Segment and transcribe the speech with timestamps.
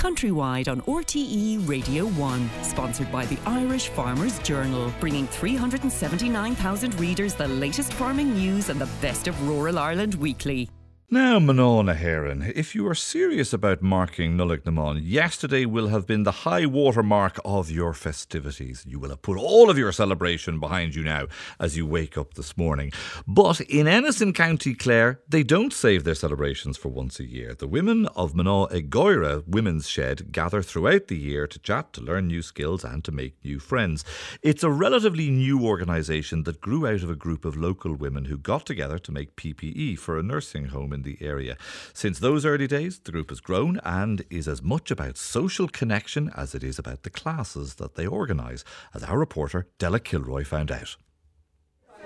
[0.00, 2.50] countrywide on RTE Radio 1.
[2.62, 8.88] Sponsored by the Irish Farmers Journal, bringing 379,000 readers the latest farming news and the
[9.02, 10.70] best of rural Ireland weekly.
[11.12, 16.46] Now, Manana Heron, if you are serious about marking Nullig yesterday will have been the
[16.46, 18.84] high water mark of your festivities.
[18.86, 21.26] You will have put all of your celebration behind you now
[21.58, 22.92] as you wake up this morning.
[23.26, 27.54] But in Ennis County Clare, they don't save their celebrations for once a year.
[27.54, 32.28] The women of Mná Egoire Women's Shed gather throughout the year to chat, to learn
[32.28, 34.04] new skills, and to make new friends.
[34.42, 38.38] It's a relatively new organisation that grew out of a group of local women who
[38.38, 41.56] got together to make PPE for a nursing home in in the area.
[41.92, 46.30] Since those early days, the group has grown and is as much about social connection
[46.36, 48.64] as it is about the classes that they organise,
[48.94, 50.96] as our reporter Della Kilroy found out.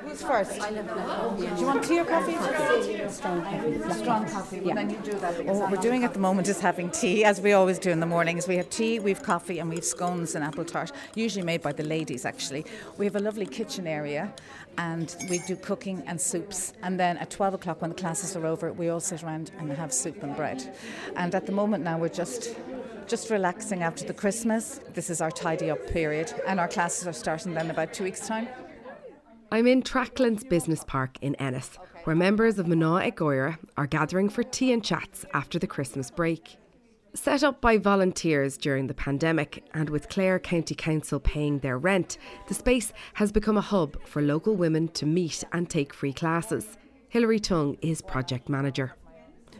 [0.05, 0.61] Who's first?
[0.61, 2.35] Do you want tea or coffee?
[3.09, 3.93] Strong coffee.
[3.95, 4.61] Strong coffee.
[4.63, 4.75] Yeah.
[4.75, 5.45] then you do that.
[5.47, 8.01] what oh, we're doing at the moment is having tea, as we always do in
[8.01, 8.47] the mornings.
[8.47, 11.63] We have tea, we have coffee, and we have scones and apple tart, usually made
[11.63, 12.67] by the ladies, actually.
[12.99, 14.31] We have a lovely kitchen area,
[14.77, 16.75] and we do cooking and soups.
[16.83, 19.73] And then at 12 o'clock, when the classes are over, we all sit around and
[19.73, 20.77] have soup and bread.
[21.17, 22.55] And at the moment now, we're just
[23.07, 24.81] just relaxing after the Christmas.
[24.95, 28.27] This is our tidy up period, and our classes are starting then about two weeks'
[28.27, 28.49] time.
[29.55, 34.43] I'm in Tracklands Business Park in Ennis, where members of Mná Egoire are gathering for
[34.43, 36.57] tea and chats after the Christmas break.
[37.15, 42.19] Set up by volunteers during the pandemic and with Clare County Council paying their rent,
[42.49, 46.77] the space has become a hub for local women to meet and take free classes.
[47.09, 48.97] Hilary Tung is project manager.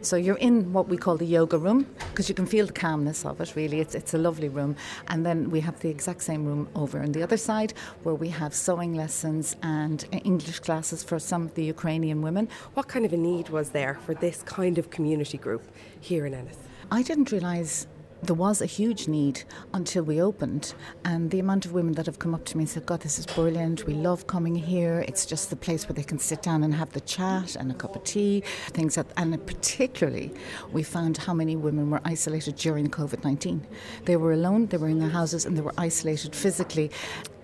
[0.01, 3.25] So you're in what we call the yoga room because you can feel the calmness
[3.25, 3.79] of it, really.
[3.79, 4.75] It's, it's a lovely room.
[5.07, 8.29] And then we have the exact same room over on the other side where we
[8.29, 12.47] have sewing lessons and uh, English classes for some of the Ukrainian women.
[12.75, 15.63] What kind of a need was there for this kind of community group
[15.99, 16.57] here in Ennis?
[16.91, 17.87] I didn't realise
[18.23, 20.73] there was a huge need until we opened.
[21.03, 23.19] And the amount of women that have come up to me and said, God, this
[23.19, 23.85] is brilliant.
[23.85, 25.05] We love coming here.
[25.07, 27.75] It's just the place where they can sit down and have the chat and a
[27.75, 30.31] cup of tea, things that, and particularly,
[30.71, 33.65] we found how many women were isolated during COVID 19.
[34.05, 36.91] They were alone, they were in their houses, and they were isolated physically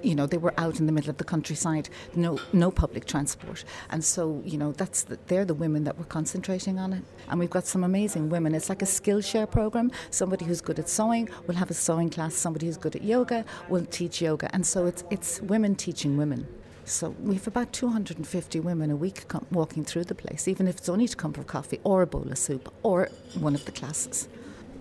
[0.03, 3.63] you know they were out in the middle of the countryside no no public transport.
[3.89, 7.03] And so you know that's the, they're the women that we're concentrating on it.
[7.29, 8.56] And we've got some amazing women.
[8.56, 9.91] It's like a skillshare program.
[10.09, 12.35] Somebody who's good at sewing will have a sewing class.
[12.35, 14.50] Somebody who's good at yoga will teach yoga.
[14.53, 16.47] And so it's it's women teaching women.
[16.85, 20.89] So we have about 250 women a week walking through the place, even if it's
[20.89, 24.28] only to come for coffee or a bowl of soup or one of the classes.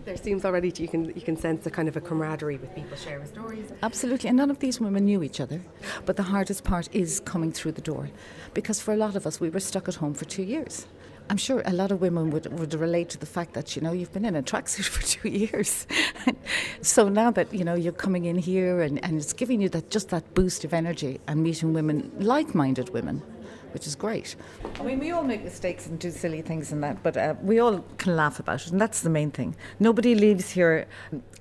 [0.05, 2.97] There seems already you can you can sense a kind of a camaraderie with people
[2.97, 3.71] sharing stories.
[3.83, 5.61] Absolutely, and none of these women knew each other.
[6.07, 8.11] But the hardest part is coming through the door,
[8.55, 10.87] because for a lot of us, we were stuck at home for two years.
[11.29, 13.93] I'm sure a lot of women would, would relate to the fact that you know
[13.93, 15.87] you've been in a tracksuit for two years,
[16.83, 19.91] so now that you know you're coming in here and, and it's giving you that
[19.91, 23.23] just that boost of energy and meeting women, like-minded women,
[23.73, 24.37] which is great.
[24.79, 27.59] I mean, we all make mistakes and do silly things and that, but uh, we
[27.59, 29.57] all can laugh about it, and that's the main thing.
[29.79, 30.87] Nobody leaves here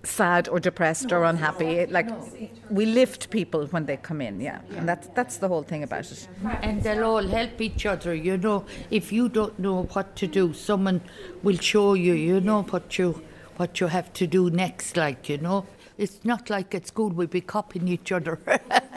[0.03, 1.85] sad or depressed no, or unhappy.
[1.85, 2.49] No, like no.
[2.69, 4.61] we lift people when they come in, yeah.
[4.69, 6.27] yeah, and that's that's the whole thing about it.
[6.61, 8.13] And they'll all help each other.
[8.13, 11.01] You know, if you don't know what to do, someone
[11.43, 12.13] will show you.
[12.13, 13.21] You know what you
[13.57, 14.97] what you have to do next.
[14.97, 15.65] Like you know,
[15.97, 18.39] it's not like at school we'd be copying each other.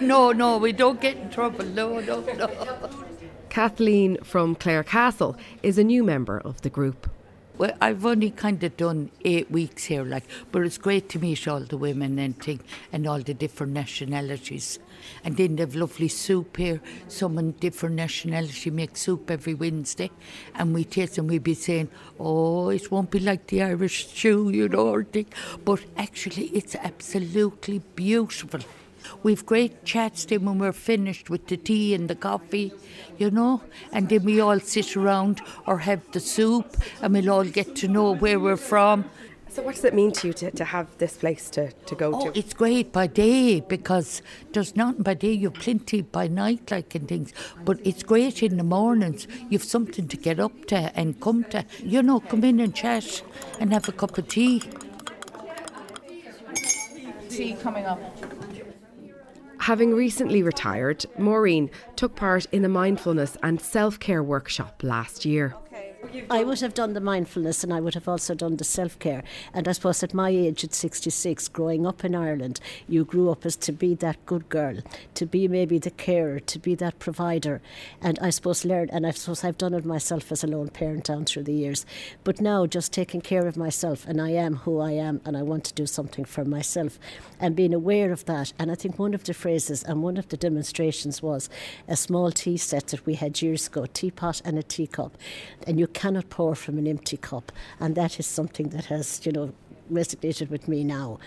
[0.00, 1.64] No, no, we don't get in trouble.
[1.64, 2.48] No, no, no.
[3.48, 7.10] Kathleen from Clarecastle is a new member of the group.
[7.58, 11.46] Well, I've only kind of done eight weeks here, like, but it's great to meet
[11.46, 12.60] all the women and thing,
[12.92, 14.78] and all the different nationalities.
[15.22, 16.80] And then they've lovely soup here.
[17.08, 20.10] Someone different nationality makes soup every Wednesday,
[20.54, 24.48] and we taste and we be saying, "Oh, it won't be like the Irish stew,
[24.48, 25.26] you know," or thing.
[25.62, 28.60] But actually, it's absolutely beautiful.
[29.22, 32.72] We've great chats then when we're finished with the tea and the coffee,
[33.18, 37.44] you know, and then we all sit around or have the soup and we'll all
[37.44, 39.04] get to know where we're from.
[39.52, 42.14] So, what does it mean to you to, to have this place to, to go
[42.14, 42.38] oh, to?
[42.38, 44.22] It's great by day because
[44.54, 47.34] there's nothing by day, you've plenty by night, like and things.
[47.62, 51.66] But it's great in the mornings, you've something to get up to and come to.
[51.84, 53.22] You know, come in and chat
[53.60, 54.62] and have a cup of tea.
[57.28, 58.00] Tea coming up.
[59.62, 65.54] Having recently retired, Maureen took part in a mindfulness and self care workshop last year.
[66.30, 69.22] I would have done the mindfulness and I would have also done the self care.
[69.54, 73.46] And I suppose at my age, at 66, growing up in Ireland, you grew up
[73.46, 74.78] as to be that good girl,
[75.14, 77.60] to be maybe the carer, to be that provider.
[78.00, 81.04] And I suppose learn, and I suppose I've done it myself as a lone parent
[81.04, 81.86] down through the years.
[82.24, 85.42] But now just taking care of myself, and I am who I am, and I
[85.42, 86.98] want to do something for myself,
[87.40, 88.52] and being aware of that.
[88.58, 91.48] And I think one of the phrases and one of the demonstrations was
[91.88, 95.16] a small tea set that we had years ago, teapot and a teacup.
[95.66, 97.52] And you cannot pour from an empty cup.
[97.78, 99.52] And that is something that has, you know,
[99.92, 101.20] resonated with me now.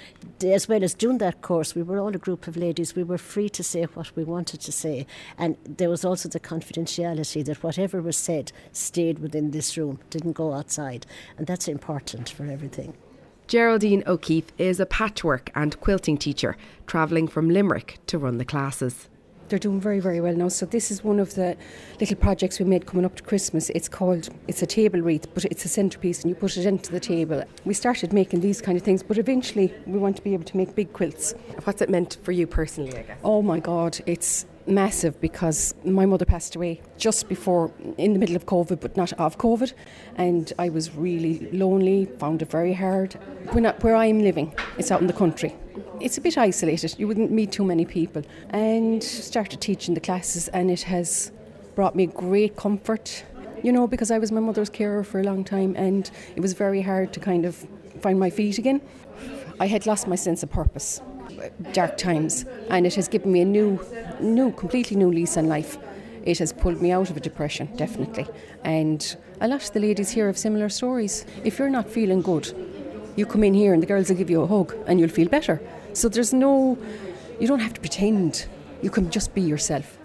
[0.44, 2.94] As well as doing that course, we were all a group of ladies.
[2.94, 5.08] We were free to say what we wanted to say.
[5.38, 10.34] And there was also the confidentiality that whatever was said stayed within this room, didn't
[10.34, 11.06] go outside.
[11.38, 12.96] And that's important for everything.
[13.48, 19.08] Geraldine O'Keefe is a patchwork and quilting teacher, travelling from Limerick to run the classes
[19.50, 20.48] they're doing very very well now.
[20.48, 21.56] So this is one of the
[22.00, 23.70] little projects we made coming up to christmas.
[23.72, 26.92] It's called it's a table wreath but it's a centerpiece and you put it into
[26.92, 27.44] the table.
[27.66, 30.58] We started making these kind of things but eventually we want to be able to
[30.58, 31.34] make big quilts.
[31.64, 33.18] What's it meant for you personally i guess?
[33.24, 38.36] Oh my god it's massive because my mother passed away just before in the middle
[38.36, 39.74] of covid but not of covid
[40.16, 43.14] and i was really lonely found it very hard
[43.82, 45.56] where i'm living it's out in the country
[46.00, 46.96] it's a bit isolated.
[46.98, 48.24] You wouldn't meet too many people.
[48.50, 51.32] And started teaching the classes, and it has
[51.76, 53.24] brought me great comfort.
[53.64, 56.54] You know, because I was my mother's carer for a long time, and it was
[56.54, 57.66] very hard to kind of
[58.02, 58.82] find my feet again.
[59.60, 61.02] I had lost my sense of purpose,
[61.74, 63.80] dark times, and it has given me a new,
[64.20, 65.78] new, completely new lease on life.
[66.24, 68.26] It has pulled me out of a depression, definitely.
[68.64, 71.26] And a lot of the ladies here have similar stories.
[71.44, 72.52] If you're not feeling good,
[73.16, 75.30] you come in here and the girls will give you a hug and you'll feel
[75.30, 75.62] better.
[75.94, 76.78] So there's no,
[77.40, 78.48] you don't have to pretend.
[78.82, 79.98] You can just be yourself.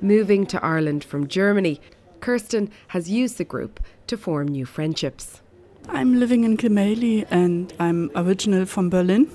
[0.00, 1.80] Moving to Ireland from Germany,
[2.20, 5.40] Kirsten has used the group to form new friendships.
[5.88, 9.28] I'm living in Gemelli and I'm original from Berlin.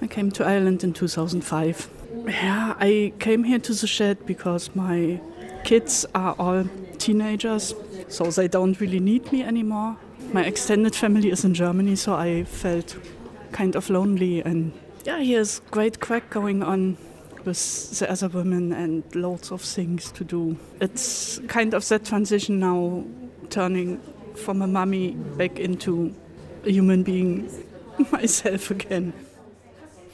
[0.00, 1.88] I came to Ireland in 2005.
[2.26, 5.20] Yeah, I came here to the shed because my
[5.64, 6.64] kids are all
[6.98, 7.74] teenagers,
[8.08, 9.96] so they don't really need me anymore.
[10.32, 12.96] My extended family is in Germany, so I felt
[13.52, 14.72] kind of lonely and
[15.04, 16.98] yeah, here's great crack going on
[17.44, 20.58] with the other women and lots of things to do.
[20.80, 23.04] It's kind of that transition now,
[23.48, 24.00] turning
[24.34, 26.14] from a mummy back into
[26.64, 27.50] a human being
[28.12, 29.12] myself again.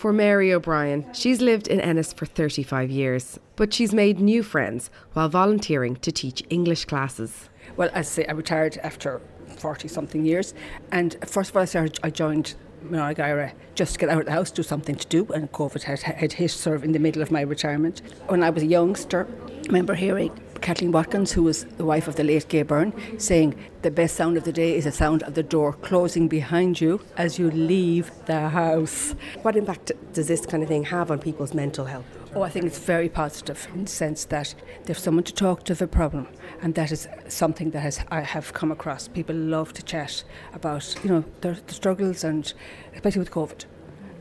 [0.04, 4.90] For Mary O'Brien, she's lived in Ennis for 35 years, but she's made new friends
[5.14, 7.48] while volunteering to teach English classes.
[7.78, 9.22] Well, as I say, I retired after
[9.56, 10.52] 40 something years,
[10.92, 12.54] and first of all, I, started, I joined
[12.86, 16.00] Mná just to get out of the house, do something to do, and COVID had,
[16.00, 18.02] had hit sort of in the middle of my retirement.
[18.26, 22.16] When I was a youngster, I remember hearing Kathleen Watkins, who was the wife of
[22.16, 25.34] the late Gay Byrne, saying the best sound of the day is the sound of
[25.34, 29.14] the door closing behind you as you leave the house.
[29.42, 32.06] What impact does this kind of thing have on people's mental health?
[32.34, 35.74] Oh, I think it's very positive in the sense that there's someone to talk to
[35.74, 36.28] the problem,
[36.62, 39.06] and that is something that has I have come across.
[39.06, 40.24] People love to chat
[40.54, 42.50] about you know their, the struggles, and
[42.94, 43.66] especially with COVID,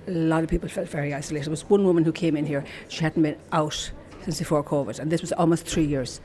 [0.07, 1.45] a lot of people felt very isolated.
[1.45, 3.93] There was one woman who came in here; she hadn't been out
[4.23, 6.21] since before COVID, and this was almost three years.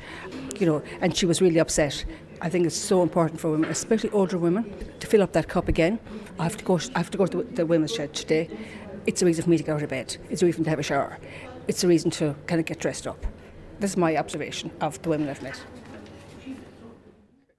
[0.59, 2.05] You know, and she was really upset.
[2.41, 5.69] I think it's so important for women, especially older women, to fill up that cup
[5.69, 5.99] again.
[6.39, 6.79] I have to go.
[6.95, 8.49] I have to go to the, women's shed today.
[9.07, 10.17] It's a reason for me to get out of bed.
[10.31, 11.19] It's a reason to have a shower
[11.69, 13.25] it's a reason to kind of get dressed up.
[13.79, 15.61] This is my observation of the women I've met.